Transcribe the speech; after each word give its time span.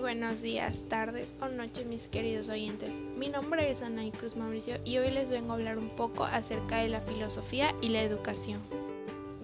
Buenos 0.00 0.40
días, 0.40 0.88
tardes 0.88 1.34
o 1.40 1.48
noches 1.48 1.86
mis 1.86 2.08
queridos 2.08 2.48
oyentes. 2.48 3.00
Mi 3.18 3.28
nombre 3.28 3.70
es 3.70 3.82
Anaí 3.82 4.10
Cruz 4.10 4.36
Mauricio 4.36 4.76
y 4.84 4.96
hoy 4.96 5.10
les 5.10 5.30
vengo 5.30 5.52
a 5.52 5.56
hablar 5.56 5.78
un 5.78 5.90
poco 5.90 6.24
acerca 6.24 6.78
de 6.78 6.88
la 6.88 7.00
filosofía 7.00 7.74
y 7.82 7.90
la 7.90 8.02
educación. 8.02 8.60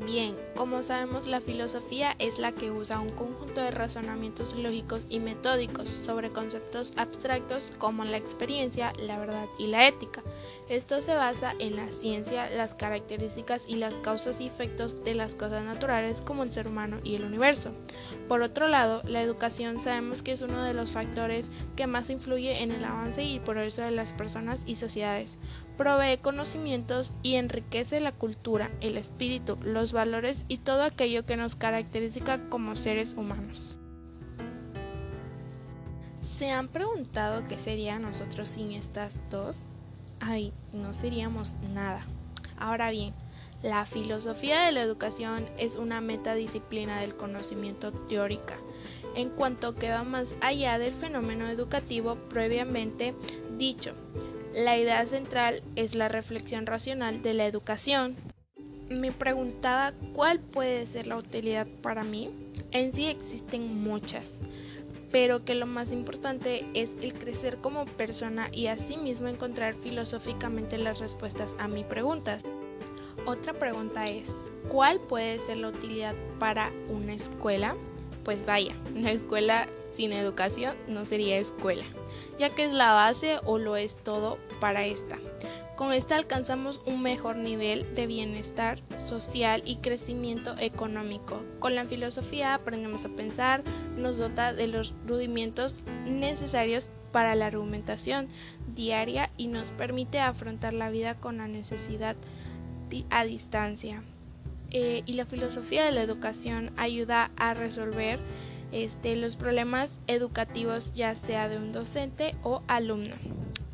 Bien, 0.06 0.36
como 0.54 0.84
sabemos, 0.84 1.26
la 1.26 1.40
filosofía 1.40 2.14
es 2.20 2.38
la 2.38 2.52
que 2.52 2.70
usa 2.70 3.00
un 3.00 3.08
conjunto 3.08 3.60
de 3.60 3.72
razonamientos 3.72 4.54
lógicos 4.54 5.06
y 5.08 5.18
metódicos 5.18 5.90
sobre 5.90 6.30
conceptos 6.30 6.92
abstractos 6.96 7.72
como 7.78 8.04
la 8.04 8.16
experiencia, 8.16 8.92
la 9.00 9.18
verdad 9.18 9.46
y 9.58 9.66
la 9.66 9.88
ética. 9.88 10.22
Esto 10.68 11.02
se 11.02 11.16
basa 11.16 11.52
en 11.58 11.74
la 11.74 11.88
ciencia, 11.88 12.48
las 12.48 12.76
características 12.76 13.64
y 13.66 13.74
las 13.74 13.94
causas 13.94 14.40
y 14.40 14.46
efectos 14.46 15.02
de 15.02 15.14
las 15.14 15.34
cosas 15.34 15.64
naturales 15.64 16.20
como 16.20 16.44
el 16.44 16.52
ser 16.52 16.68
humano 16.68 16.98
y 17.02 17.16
el 17.16 17.24
universo. 17.24 17.70
Por 18.28 18.42
otro 18.42 18.68
lado, 18.68 19.02
la 19.04 19.20
educación 19.20 19.80
sabemos 19.80 20.22
que 20.22 20.30
es 20.32 20.42
uno 20.42 20.62
de 20.62 20.74
los 20.74 20.92
factores 20.92 21.48
que 21.74 21.88
más 21.88 22.08
influye 22.08 22.62
en 22.62 22.70
el 22.70 22.84
avance 22.84 23.24
y 23.24 23.40
progreso 23.40 23.82
de 23.82 23.90
las 23.90 24.12
personas 24.12 24.60
y 24.64 24.76
sociedades 24.76 25.38
provee 25.78 26.18
conocimientos 26.18 27.12
y 27.22 27.36
enriquece 27.36 28.00
la 28.00 28.12
cultura, 28.12 28.70
el 28.80 28.98
espíritu, 28.98 29.56
los 29.64 29.92
valores 29.92 30.44
y 30.48 30.58
todo 30.58 30.82
aquello 30.82 31.24
que 31.24 31.36
nos 31.36 31.54
caracteriza 31.54 32.38
como 32.50 32.76
seres 32.76 33.14
humanos. 33.16 33.76
¿Se 36.38 36.50
han 36.50 36.68
preguntado 36.68 37.46
qué 37.48 37.58
sería 37.58 37.98
nosotros 37.98 38.48
sin 38.48 38.72
estas 38.72 39.30
dos? 39.30 39.64
Ay, 40.20 40.52
no 40.72 40.94
seríamos 40.94 41.54
nada. 41.72 42.04
Ahora 42.58 42.90
bien, 42.90 43.14
la 43.62 43.86
filosofía 43.86 44.62
de 44.62 44.72
la 44.72 44.82
educación 44.82 45.46
es 45.58 45.76
una 45.76 46.00
metadisciplina 46.00 47.00
del 47.00 47.14
conocimiento 47.14 47.92
teórica, 47.92 48.56
en 49.14 49.30
cuanto 49.30 49.74
que 49.74 49.90
va 49.90 50.04
más 50.04 50.34
allá 50.40 50.78
del 50.78 50.94
fenómeno 50.94 51.48
educativo 51.48 52.16
previamente 52.30 53.14
dicho. 53.58 53.94
La 54.58 54.76
idea 54.76 55.06
central 55.06 55.62
es 55.76 55.94
la 55.94 56.08
reflexión 56.08 56.66
racional 56.66 57.22
de 57.22 57.32
la 57.32 57.46
educación. 57.46 58.16
Me 58.90 59.12
preguntaba 59.12 59.92
cuál 60.14 60.40
puede 60.40 60.84
ser 60.84 61.06
la 61.06 61.16
utilidad 61.16 61.68
para 61.80 62.02
mí. 62.02 62.28
En 62.72 62.92
sí 62.92 63.06
existen 63.06 63.80
muchas, 63.84 64.32
pero 65.12 65.44
que 65.44 65.54
lo 65.54 65.66
más 65.66 65.92
importante 65.92 66.66
es 66.74 66.90
el 67.00 67.14
crecer 67.14 67.58
como 67.58 67.84
persona 67.84 68.48
y 68.50 68.66
asimismo 68.66 69.28
encontrar 69.28 69.74
filosóficamente 69.74 70.76
las 70.76 70.98
respuestas 70.98 71.54
a 71.60 71.68
mis 71.68 71.86
preguntas. 71.86 72.42
Otra 73.26 73.52
pregunta 73.52 74.06
es, 74.06 74.28
¿cuál 74.72 74.98
puede 74.98 75.38
ser 75.38 75.58
la 75.58 75.68
utilidad 75.68 76.16
para 76.40 76.72
una 76.88 77.14
escuela? 77.14 77.76
Pues 78.24 78.44
vaya, 78.44 78.74
una 78.96 79.12
escuela 79.12 79.68
sin 79.94 80.10
educación 80.12 80.74
no 80.88 81.04
sería 81.04 81.38
escuela 81.38 81.84
ya 82.38 82.50
que 82.50 82.64
es 82.64 82.72
la 82.72 82.92
base 82.92 83.38
o 83.44 83.58
lo 83.58 83.76
es 83.76 83.96
todo 84.02 84.38
para 84.60 84.84
esta. 84.84 85.18
Con 85.76 85.92
esta 85.92 86.16
alcanzamos 86.16 86.80
un 86.86 87.02
mejor 87.02 87.36
nivel 87.36 87.94
de 87.94 88.08
bienestar 88.08 88.80
social 88.96 89.62
y 89.64 89.76
crecimiento 89.76 90.56
económico. 90.58 91.40
Con 91.60 91.76
la 91.76 91.84
filosofía 91.84 92.54
aprendemos 92.54 93.04
a 93.04 93.10
pensar, 93.10 93.62
nos 93.96 94.16
dota 94.16 94.52
de 94.52 94.66
los 94.66 94.92
rudimentos 95.06 95.76
necesarios 96.04 96.90
para 97.12 97.36
la 97.36 97.46
argumentación 97.46 98.26
diaria 98.74 99.30
y 99.36 99.46
nos 99.46 99.68
permite 99.68 100.18
afrontar 100.18 100.72
la 100.72 100.90
vida 100.90 101.14
con 101.14 101.38
la 101.38 101.46
necesidad 101.46 102.16
a 103.10 103.24
distancia. 103.24 104.02
Eh, 104.70 105.02
y 105.06 105.14
la 105.14 105.26
filosofía 105.26 105.84
de 105.84 105.92
la 105.92 106.02
educación 106.02 106.70
ayuda 106.76 107.30
a 107.36 107.54
resolver 107.54 108.18
este, 108.72 109.16
los 109.16 109.36
problemas 109.36 109.90
educativos 110.06 110.92
ya 110.94 111.14
sea 111.14 111.48
de 111.48 111.56
un 111.56 111.72
docente 111.72 112.34
o 112.42 112.62
alumno. 112.68 113.14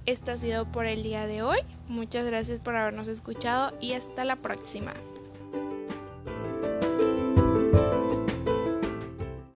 Esto 0.06 0.32
ha 0.32 0.38
sido 0.38 0.66
por 0.66 0.86
el 0.86 1.02
día 1.02 1.26
de 1.26 1.42
hoy. 1.42 1.58
Muchas 1.88 2.26
gracias 2.26 2.60
por 2.60 2.76
habernos 2.76 3.08
escuchado 3.08 3.72
y 3.80 3.94
hasta 3.94 4.24
la 4.24 4.36
próxima. 4.36 4.92